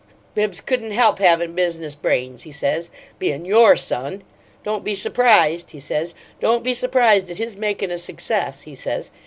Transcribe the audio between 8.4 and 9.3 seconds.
he says.